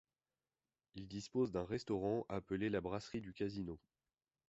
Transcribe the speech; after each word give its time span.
Il 0.95 1.07
dispose 1.07 1.51
d'un 1.51 1.63
restaurant 1.63 2.25
appelé 2.27 2.71
La 2.71 2.81
Brasserie 2.81 3.21
du 3.21 3.33
Casino. 3.33 3.77